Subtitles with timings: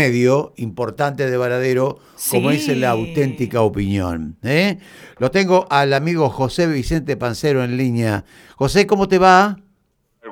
[0.00, 1.98] medio importante de Varadero
[2.30, 4.38] como es la auténtica opinión.
[4.42, 4.78] ¿eh?
[5.18, 8.24] Lo tengo al amigo José Vicente Pancero en línea.
[8.56, 9.58] José, ¿cómo te va?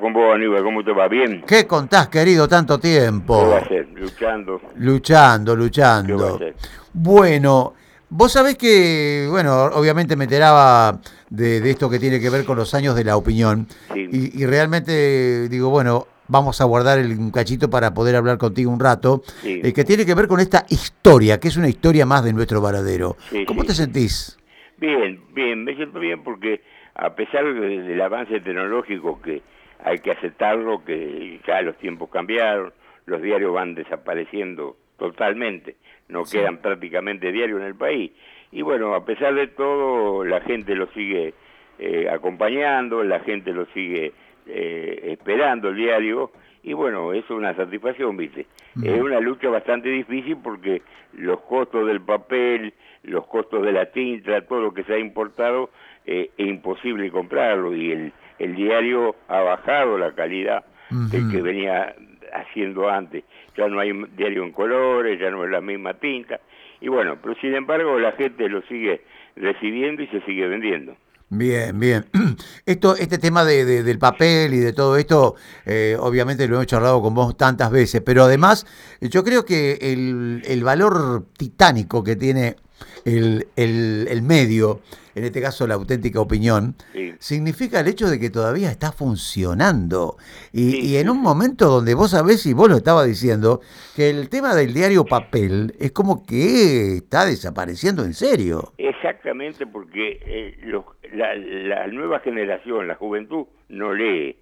[0.01, 0.63] ¿Cómo vos, Aníbal?
[0.63, 1.07] ¿Cómo te va?
[1.07, 1.45] ¿Bien?
[1.47, 3.41] ¿Qué contás, querido, tanto tiempo?
[3.41, 3.89] ¿Qué va a hacer?
[3.95, 4.61] Luchando.
[4.77, 6.17] Luchando, luchando.
[6.17, 6.55] ¿Qué va a hacer?
[6.95, 7.75] Bueno,
[8.09, 10.99] vos sabés que, bueno, obviamente me enteraba
[11.29, 13.69] de, de esto que tiene que ver con los años de la opinión.
[13.93, 14.09] Sí.
[14.11, 18.71] Y, y realmente digo, bueno, vamos a guardar el un cachito para poder hablar contigo
[18.71, 19.61] un rato, Sí.
[19.65, 22.61] eh, que tiene que ver con esta historia, que es una historia más de nuestro
[22.61, 23.17] varadero.
[23.31, 23.69] Sí, ¿Cómo sí.
[23.69, 24.39] te sentís?
[24.77, 26.61] Bien, bien, me siento bien porque
[26.95, 29.43] a pesar de- del avance tecnológico que
[29.83, 32.73] hay que aceptarlo, que ya los tiempos cambiaron,
[33.07, 35.77] los diarios van desapareciendo totalmente,
[36.09, 38.11] no quedan prácticamente diarios en el país.
[38.51, 41.35] Y bueno, a pesar de todo, la gente lo sigue
[41.79, 44.13] eh, acompañando, la gente lo sigue
[44.49, 48.47] eh, esperando el diario, y bueno, eso es una satisfacción, ¿viste?
[48.83, 50.83] Es una lucha bastante difícil porque
[51.15, 55.71] los costos del papel, los costos de la tinta, todo lo que se ha importado,
[56.05, 61.95] eh, es imposible comprarlo y el, el diario ha bajado la calidad del que venía
[62.33, 63.25] haciendo antes.
[63.57, 66.41] Ya no hay diario en colores, ya no es la misma tinta.
[66.81, 69.03] Y bueno, pero sin embargo la gente lo sigue
[69.37, 70.97] recibiendo y se sigue vendiendo.
[71.31, 72.07] Bien, bien.
[72.67, 75.35] Esto, este tema de, de- del papel y de todo esto,
[75.67, 78.65] eh, obviamente lo hemos charlado con vos tantas veces, pero además
[79.03, 82.57] yo creo que el, el valor titánico que tiene
[83.05, 84.81] el, el- el medio,
[85.15, 87.13] en este caso la auténtica opinión, Sí.
[87.19, 90.17] significa el hecho de que todavía está funcionando.
[90.53, 93.61] Y, Sí, y en un momento donde vos sabés, y vos lo estabas diciendo,
[93.97, 98.73] que el tema del diario papel es como que está desapareciendo en serio.
[98.79, 100.85] Exactamente porque eh, los-
[101.15, 104.37] la, la nueva generación, la juventud, no lee,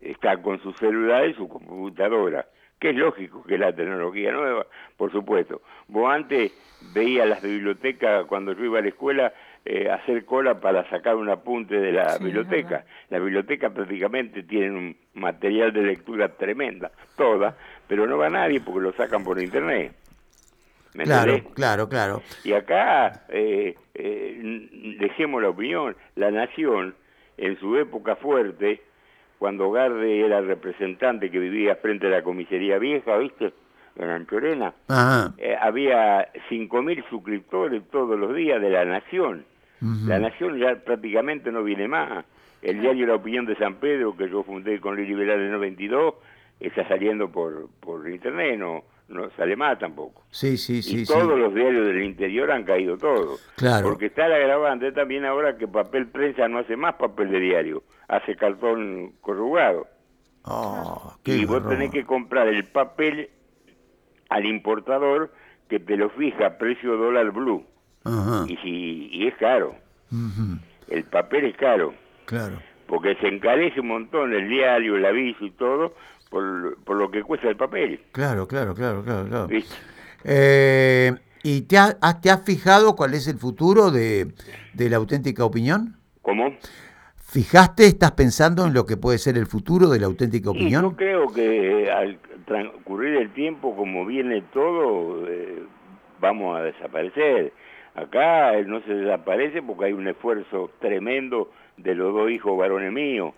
[0.00, 2.46] está con su celular y su computadora,
[2.78, 5.62] que es lógico que la tecnología nueva, por supuesto.
[5.88, 6.52] Vos antes
[6.94, 9.32] veías las bibliotecas cuando yo iba a la escuela
[9.64, 12.84] eh, hacer cola para sacar un apunte de la Sí, biblioteca.
[13.08, 17.54] Las bibliotecas prácticamente tienen un material de lectura tremenda, todas,
[17.88, 19.92] pero no va nadie porque lo sacan por internet.
[20.94, 21.54] ¿Me Claro, entendés?
[21.54, 22.22] claro, claro.
[22.44, 24.68] Y acá, eh, eh,
[25.00, 26.94] dejemos la opinión, la nación,
[27.36, 28.82] en su época fuerte,
[29.38, 33.52] cuando Garde era representante que vivía frente a la comisaría vieja, ¿viste?
[33.96, 34.74] En Anchorena,
[35.38, 39.44] eh, había 5.000 suscriptores todos los días de la nación.
[40.06, 42.24] La nación ya prácticamente no viene más.
[42.62, 45.52] El diario La Opinión de San Pedro, que yo fundé con Lili Liberal en el
[45.52, 46.14] 92,
[46.58, 51.12] está saliendo por, por internet, no, no sale más tampoco Sí, sí, y sí, sí.
[51.12, 53.46] todos los diarios del interior han caído todos.
[53.56, 53.88] Claro.
[53.88, 57.82] Porque está el agravante también ahora que papel prensa no hace más papel de diario,
[58.08, 59.86] hace cartón corrugado.
[60.44, 63.30] Oh, qué y vos tenés que comprar el papel
[64.28, 65.32] al importador
[65.68, 67.64] que te lo fija a precio dólar blue.
[68.04, 68.44] Ajá.
[68.46, 69.74] Y, si, y es caro,
[70.88, 71.94] el papel es caro,
[72.26, 72.60] Claro.
[72.86, 75.94] porque se encarece un montón el diario, el aviso y todo,
[76.28, 78.02] por, por lo que cuesta el papel.
[78.12, 79.48] Claro, claro, claro, claro, claro.
[80.24, 84.32] Eh, ¿Y te, ha- has- te has fijado cuál es el futuro de,
[84.74, 85.96] de la auténtica opinión?
[86.22, 86.54] ¿Cómo?
[87.34, 90.86] ¿Fijaste, estás pensando en lo que puede ser el futuro de la auténtica Y yo
[90.86, 90.94] opinión?
[90.94, 95.64] creo que eh, al transcurrir el tiempo, como viene todo, eh,
[96.20, 97.52] vamos a desaparecer.
[97.96, 102.92] Acá eh, no se desaparece porque hay un esfuerzo tremendo de los dos hijos varones
[102.92, 103.34] míos,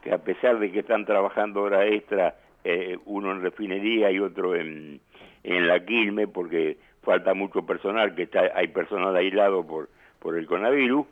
[0.00, 4.54] que a pesar de que están trabajando hora extra, eh, uno en refinería y otro
[4.54, 5.00] en,
[5.42, 9.88] en la Quilme, porque falta mucho personal, que está, hay personal aislado por,
[10.20, 11.04] por el coronavirus,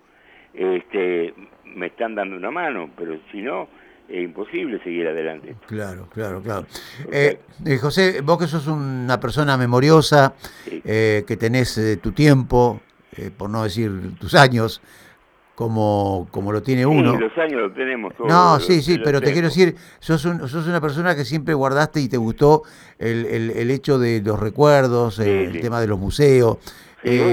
[0.59, 3.69] este, me están dando una mano, pero si no,
[4.09, 5.55] es imposible seguir adelante.
[5.67, 6.67] Claro, claro, claro.
[7.13, 10.83] Eh, eh, José, vos que sos una persona memoriosa, Sí.
[10.85, 12.81] eh, que tenés eh, tu tiempo,
[13.17, 14.81] eh, por no decir tus años,
[15.55, 17.19] como, como lo tiene uno.
[17.19, 18.31] Los años los tenemos todos.
[18.31, 21.25] No, los- sí, sí, los pero te quiero decir, sos, un- sos una persona que
[21.25, 22.63] siempre guardaste y te gustó
[22.99, 26.59] el, el- el hecho de los recuerdos, Sí, el tema de los museos.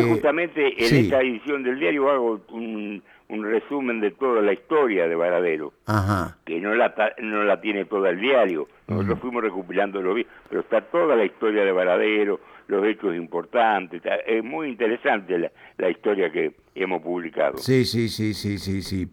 [0.10, 5.16] Justamente en esta edición del diario hago un, un resumen de toda la historia de
[5.16, 8.68] Varadero, Ajá, que no la, no la tiene toda el diario.
[8.88, 13.98] Nosotros fuimos recopilando lo bien, pero está toda la historia de Varadero, los hechos importantes.
[13.98, 17.58] está- Es muy interesante la, la historia que hemos publicado.
[17.58, 19.08] sí, sí, sí, sí, sí, sí.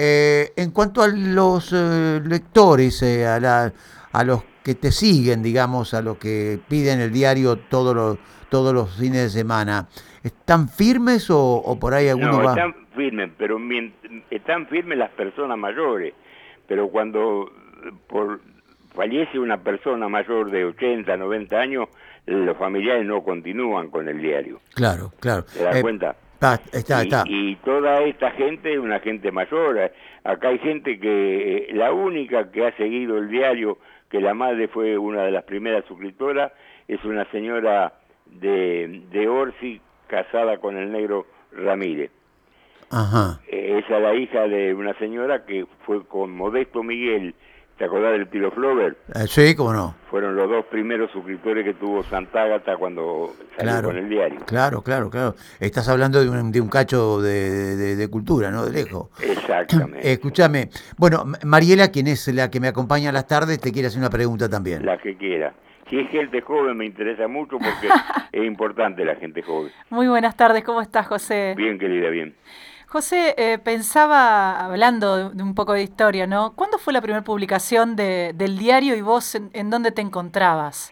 [0.00, 3.72] Eh, en cuanto a los eh, lectores, eh, a, la-
[4.12, 8.18] a los que te siguen, digamos, a los que piden el diario todos los,
[8.50, 9.88] todos los fines de semana,
[10.22, 12.54] ¿están firmes o, o por ahí alguno No, va?
[12.98, 13.58] Firmes, pero
[14.30, 16.14] están firmes las personas mayores.
[16.66, 17.50] Pero cuando
[17.84, 18.40] eh, por
[18.94, 21.88] fallece una persona mayor de 80, 90 años,
[22.26, 24.60] los familiares no continúan con el diario.
[24.74, 25.44] Claro, claro.
[25.44, 26.16] ¿Te das Eh, cuenta?
[26.34, 27.24] Está, está, y, está.
[27.26, 29.78] y toda esta gente es una gente mayor.
[29.78, 29.92] Eh,
[30.24, 33.78] Acá hay gente que la única que ha seguido el diario,
[34.10, 36.52] que la madre fue una de las primeras suscriptoras,
[36.88, 37.92] es una señora
[38.26, 42.10] de, de Orsi casada con el negro Ramírez.
[42.90, 43.40] Ajá.
[43.48, 47.34] Eh, esa es la hija de una señora que fue con Modesto Miguel,
[47.76, 48.96] ¿te acordás del Tiro Flover?
[49.14, 49.94] Eh, sí, cómo no.
[50.10, 53.88] Fueron los dos primeros suscriptores que tuvo Santa Ágata cuando salió Claro.
[53.88, 54.40] con el diario.
[54.46, 55.34] Claro, claro, claro.
[55.60, 58.64] Estás hablando de un, de un cacho de, de- de cultura, ¿no?
[58.64, 59.08] De lejos.
[59.22, 60.00] Exactamente.
[60.12, 60.70] Escúchame.
[60.96, 64.10] Bueno, Mariela, quien es la que me acompaña a las tardes, te quiere hacer una
[64.10, 64.84] pregunta también.
[64.86, 65.52] la que quiera.
[65.90, 67.88] Si es gente joven me interesa mucho porque
[68.32, 69.72] es importante la gente joven.
[69.90, 71.54] Muy buenas tardes, ¿cómo estás, José?
[71.56, 72.34] Bien, querida, bien.
[72.88, 76.54] José, eh, pensaba, hablando de, un poco de historia, ¿no?
[76.54, 80.90] ¿Cuándo fue la primera publicación de- del diario y vos en, en dónde te encontrabas?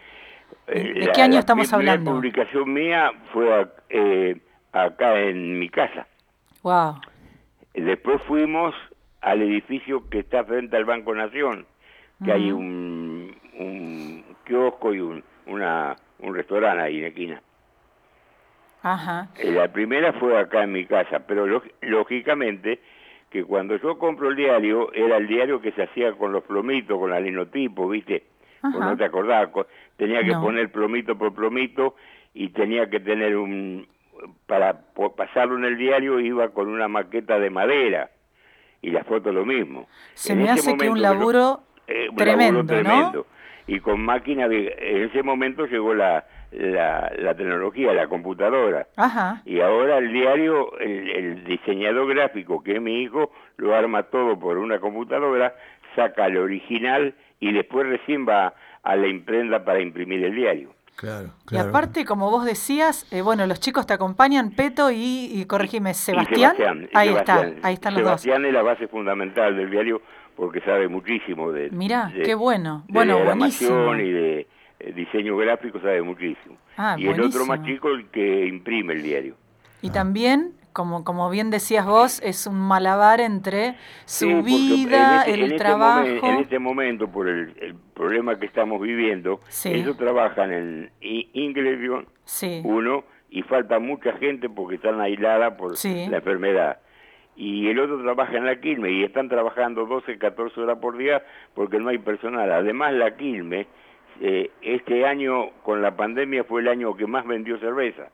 [0.67, 2.13] Eh, ¿De qué año estamos primera hablando?
[2.13, 4.37] publicación mía fue eh,
[4.73, 6.07] acá en mi casa.
[6.63, 6.97] Wow.
[7.73, 8.75] Después fuimos
[9.23, 11.67] al edificio que está frente al Banco Nación,
[12.25, 17.43] que hay un, un kiosco y un, una, un restaurante ahí en la esquina.
[18.93, 19.29] Ajá.
[19.39, 22.81] Eh, La primera fue acá en mi casa, pero lóg- lógicamente
[23.31, 26.97] que cuando yo compro el diario, era el diario que se hacía con los plomitos,
[26.99, 28.25] con la linotipo, ¿viste?
[28.63, 28.79] Ajá.
[28.79, 29.67] no te acordás, co-
[29.97, 30.41] tenía que No.
[30.41, 31.95] poner plomito por plomito
[32.35, 33.87] y tenía que tener un...
[34.47, 34.81] Para
[35.17, 38.11] pasarlo en el diario iba con una maqueta de madera
[38.81, 39.89] y la foto lo mismo.
[40.15, 42.67] Se En me hace que un momento lo- laburo eh, un tremendo, laburo ¿no?
[42.83, 43.27] tremendo.
[43.67, 48.87] Y con máquina, de, en ese momento llegó la, la, la tecnología, la computadora.
[48.97, 49.43] Ajá.
[49.45, 54.39] Y ahora el diario, el, el diseñador gráfico, que es mi hijo, lo arma todo
[54.39, 55.55] por una computadora,
[55.95, 60.71] saca el original y después recién va a la imprenta para imprimir el diario.
[60.97, 65.45] Claro, Y aparte, como vos decías, eh, bueno, los chicos te acompañan, Peto y, y
[65.45, 66.55] corregime, Y Sebastián.
[66.91, 67.49] y ahí Sebastián.
[67.57, 70.01] está, ahí están los Sebastián es la base fundamental del diario
[70.37, 71.69] porque sabe muchísimo de...
[71.71, 72.85] Mirá, de- qué bueno.
[72.87, 73.95] de Bueno, buenísimo.
[73.97, 74.47] y de
[74.95, 76.57] diseño gráfico sabe muchísimo.
[76.77, 79.35] Ah, y el otro más chico el que imprime el diario.
[79.83, 85.15] Y también, como, como bien decías vos, es un malabar entre Sí, su porque vida,
[85.15, 86.01] en este- en el este trabajo.
[86.07, 89.71] momen- en este momento, por el, el problema que estamos viviendo, Sí.
[89.73, 95.77] ellos trabajan en I- Inglevion, Sí, uno, y falta mucha gente porque están aisladas por
[95.77, 96.07] Sí.
[96.09, 96.79] la enfermedad.
[97.39, 101.23] Y el otro trabaja en la Quilme y están trabajando 12, 14 horas por día
[101.55, 102.51] porque no hay personal.
[102.51, 103.67] Además, la Quilme,
[104.21, 108.09] eh, este año con la pandemia fue el año que más vendió cerveza.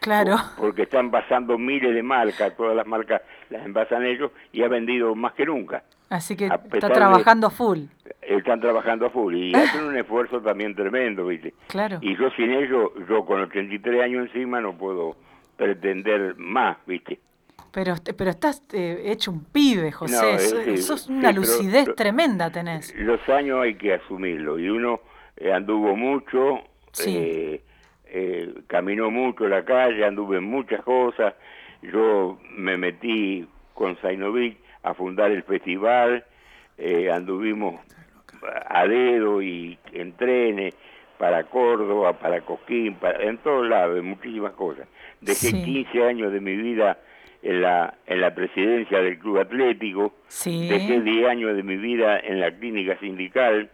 [0.00, 0.36] claro.
[0.58, 5.14] Porque están pasando miles de marcas, todas las marcas las envasan ellos y ha vendido
[5.14, 5.82] más que nunca.
[6.10, 7.80] Así que a está de- trabajando full.
[8.20, 11.54] Están trabajando a full y hacen un esfuerzo también tremendo, ¿viste?
[11.68, 11.98] Claro.
[12.02, 15.16] Y yo sin ellos, yo con 83 años encima no puedo
[15.56, 17.18] pretender más, ¿viste?
[17.72, 20.14] Pero, pero estás eh, hecho un pibe, José.
[20.14, 22.94] No, Sos- sí, sos sí, una lucidez pero- tremenda tenés.
[22.96, 25.00] Los años hay que asumirlo y uno
[25.36, 26.60] eh, anduvo mucho,
[26.92, 27.16] Sí.
[27.16, 27.60] eh,
[28.06, 31.34] eh, caminó mucho la calle, anduve en muchas cosas.
[31.82, 36.24] Yo me metí con Zainovich a fundar el festival,
[37.12, 37.80] anduvimos
[38.68, 40.74] a dedo y en trenes
[41.18, 44.86] para Córdoba, para Coquín, para, en todos lados, en muchísimas cosas.
[45.20, 45.64] Dejé Sí.
[45.64, 46.98] 15 años de mi vida
[47.42, 50.68] en la, en la presidencia del Club Atlético, Sí.
[50.68, 53.70] dejé 10 años de mi vida en la clínica sindical,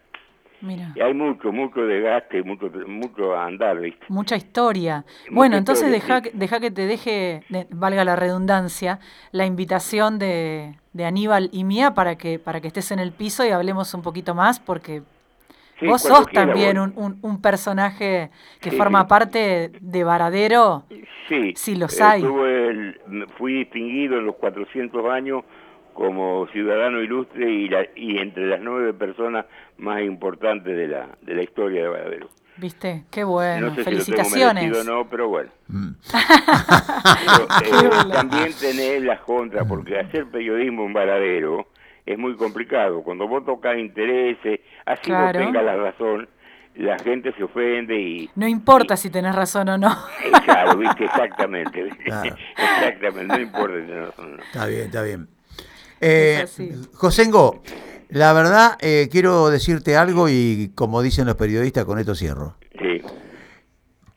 [0.62, 0.92] Mira.
[0.94, 4.04] y hay mucho, mucho desgaste, mucho, mucho andar, ¿viste?
[4.08, 5.04] Mucha historia.
[5.24, 6.30] Mucha Bueno, entonces deja, sí.
[6.34, 8.98] deja que te deje, de- valga la redundancia,
[9.32, 13.44] la invitación de, de Aníbal y mía para que, para que estés en el piso
[13.44, 15.02] y hablemos un poquito más, porque
[15.78, 16.92] Sí, vos sos quiera, también voy.
[16.96, 20.84] un, un- un personaje que Sí, forma parte de Varadero.
[21.26, 22.22] Sí, Sí, los eh, hay.
[22.22, 25.42] el- fui distinguido en los 400 años
[26.04, 29.44] como ciudadano ilustre y, la- y entre las nueve personas
[29.76, 32.30] más importantes de la, de la historia de Varadero.
[32.56, 33.04] ¿Viste?
[33.10, 33.66] Qué bueno.
[33.68, 34.70] no sé si Felicitaciones.
[34.70, 35.50] lo tengo o no, pero bueno.
[35.68, 35.92] Mm.
[37.60, 41.68] Pero, eh, también tenés las contras, porque hacer periodismo en Varadero
[42.06, 43.02] es muy complicado.
[43.02, 45.38] Cuando vos tocas intereses, así Claro.
[45.38, 46.28] vos tengas la razón,
[46.76, 48.30] la gente se ofende y...
[48.36, 49.90] No importa si tenés razón o no.
[50.24, 51.82] Eh, Claro, viste, exactamente.
[51.84, 52.04] ¿viste?
[52.04, 52.34] Claro.
[52.56, 53.76] Exactamente, no importa.
[53.80, 54.42] si tenés razón o no.
[54.42, 55.28] Está bien, está bien.
[56.00, 56.44] Eh.
[56.94, 57.62] Josengo,
[58.08, 62.56] la verdad, eh, quiero decirte algo y como dicen los periodistas, con esto cierro.
[62.78, 63.02] Sí.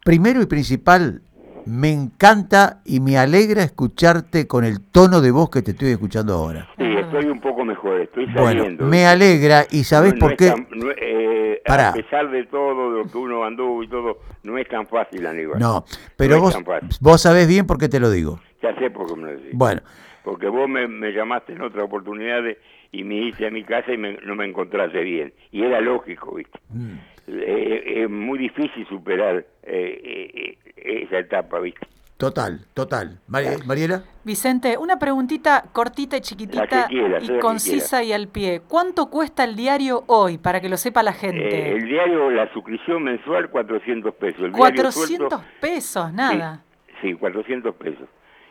[0.03, 1.21] Primero y principal,
[1.65, 6.33] me encanta y me alegra escucharte con el tono de voz que te estoy escuchando
[6.33, 6.67] ahora.
[6.77, 8.85] Sí, estoy un poco mejor, estoy Bueno, saliendo.
[8.85, 10.47] me alegra y ¿sabés No- no por qué?
[10.49, 11.89] tan- no- eh, Pará.
[11.89, 15.57] a pesar de todo lo que uno anduvo y todo, no es tan fácil, Aníbal.
[15.59, 15.85] No,
[16.17, 16.57] pero vos,
[16.99, 18.41] vos sabés bien por qué te lo digo.
[18.61, 19.51] Ya sé por qué me lo decís.
[19.53, 19.81] Bueno,
[20.23, 22.57] Porque vos me, me llamaste en otra oportunidad de-
[22.91, 25.33] y me hice a mi casa y me- no me encontraste bien.
[25.51, 26.59] Y era lógico, ¿viste?
[26.69, 26.95] Mm.
[27.27, 31.87] Eh, es muy difícil superar eh, eh, eh, esa etapa, ¿viste?
[32.17, 33.19] total, total.
[33.27, 38.61] Mari- Mariela, Vicente, una preguntita cortita y chiquitita quiera, y concisa y al pie.
[38.65, 41.71] ¿Cuánto cuesta el diario hoy para que lo sepa la Eh, gente?
[41.75, 44.39] el diario, la suscripción mensual, 400 pesos.
[44.41, 46.61] El diario 400 suelto, pesos, nada.
[47.01, 48.07] Sí, sí, 400 pesos.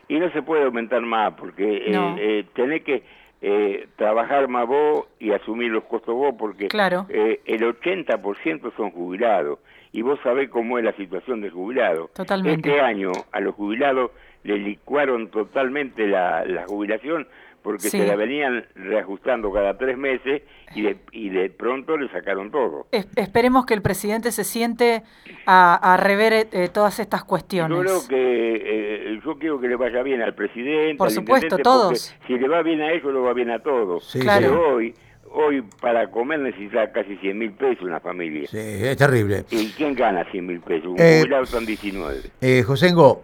[0.09, 2.17] Y no se puede aumentar más porque eh, No.
[2.19, 3.03] eh, tenés que
[3.41, 7.07] eh, trabajar más vos y asumir los costos vos porque Claro.
[7.09, 9.59] eh, el 80% son jubilados
[9.93, 12.09] y vos sabés cómo es la situación del jubilado.
[12.15, 12.69] Totalmente.
[12.69, 14.11] Este año a los jubilados
[14.45, 17.27] le licuaron totalmente la, la jubilación
[17.63, 17.99] porque Sí.
[17.99, 20.43] se la venían reajustando cada tres meses
[20.75, 22.87] y de, y de pronto le sacaron todo.
[22.93, 25.03] Es- esperemos que el presidente se siente
[25.47, 27.77] a, a rever eh, todas estas cuestiones.
[27.79, 31.47] Yo creo que eh, yo quiero que le vaya bien al presidente, Por al supuesto,
[31.47, 32.15] intendente, todos.
[32.19, 34.05] porque Si le va bien a ellos, le va bien a todos.
[34.11, 34.49] Sí, Claro.
[34.49, 34.95] Pero hoy,
[35.35, 38.47] hoy para comer necesita casi 100 mil pesos una familia.
[38.49, 39.45] sí, es terrible.
[39.51, 40.89] ¿Y quién gana 100 mil pesos?
[40.89, 42.19] Un Eh, jubilado son 19.
[42.41, 43.23] Eh, Josengo,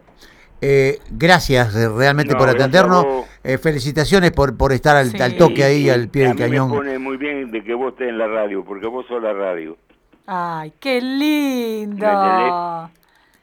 [0.61, 3.07] eh, gracias eh, realmente No, por atendernos.
[3.45, 5.23] Eh, felicitaciones por, por estar al, Sí.
[5.23, 6.71] al toque ahí, Y- al pie del mí me cañón.
[6.71, 9.77] pone muy bien de que vos estés en la radio, porque vos sos la radio.
[10.27, 12.07] Ay, qué lindo.
[12.07, 12.99] ¿Me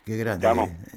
[0.05, 0.47] Qué grande.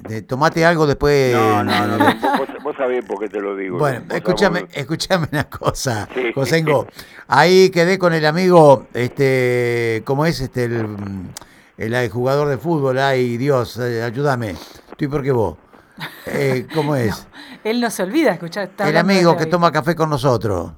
[0.07, 1.33] De- tomate algo después.
[1.33, 2.05] No, no, no, no,
[2.37, 3.79] vos, vos sabés por qué te lo digo.
[3.79, 6.31] Bueno, escúchame, sabés- escúchame una cosa, Sí.
[6.35, 6.85] Josengo.
[7.27, 10.85] Ahí quedé con el amigo, este, ¿cómo es este el,
[11.77, 12.99] el, el jugador de fútbol?
[12.99, 14.51] Ay, Dios, ayúdame.
[14.91, 15.57] Estoy porque vos.
[16.25, 17.27] Eh, ¿Cómo es?
[17.63, 18.65] Él no se olvida escuchar.
[18.65, 20.71] está el amigo que toma café con nosotros.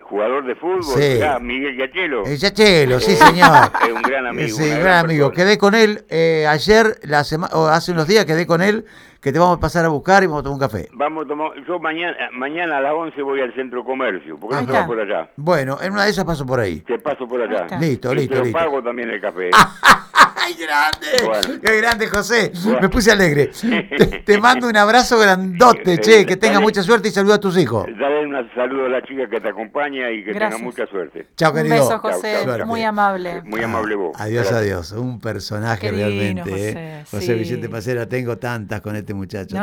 [0.00, 1.18] Jugador de fútbol, Sí.
[1.20, 2.24] ya, Miguel Yachelo.
[2.26, 3.72] El Yachelo, sí, Eh, señor.
[3.82, 4.56] Es un gran amigo.
[4.56, 5.28] Sí, gran gran amigo.
[5.30, 5.44] persona.
[5.48, 8.84] Quedé con él eh, ayer, la o hace unos días quedé con él,
[9.22, 10.88] que te vamos a pasar a buscar y vamos a tomar un café.
[10.92, 14.60] Vamos a tomar, yo mañana, mañana a las 11 voy al centro comercio, porque no
[14.62, 14.86] está.
[14.86, 15.30] por allá.
[15.36, 16.80] Bueno, en una de esas paso por ahí.
[16.80, 17.62] Te paso por allá.
[17.64, 17.78] está.
[17.78, 18.58] Listo, Y listo, te listo.
[18.58, 19.48] pago también el café.
[20.44, 21.06] ¡Ay, grande!
[21.24, 21.60] Bueno.
[21.62, 22.52] ¡Qué grande, José!
[22.64, 22.80] Bueno.
[22.80, 23.50] Me puse alegre.
[23.96, 26.24] Te, te mando un abrazo grandote, che.
[26.26, 26.64] Que tengas Dale.
[26.66, 27.86] mucha suerte y saluda a tus hijos.
[27.98, 30.50] Dale un saludo a la chica que te acompaña y que Gracias.
[30.60, 31.26] tenga mucha suerte.
[31.36, 31.74] Chao, Un querido.
[31.76, 32.36] beso, José.
[32.44, 32.66] Chau, chau.
[32.66, 33.42] Muy amable.
[33.42, 34.16] Muy amable vos.
[34.18, 34.60] Adiós, Gracias.
[34.60, 34.92] adiós.
[34.92, 36.50] Un personaje realmente.
[36.50, 37.02] ¿eh?
[37.04, 37.34] José, José sí.
[37.34, 39.54] Vicente Pacera, tengo tantas con este muchacho.
[39.54, 39.60] No,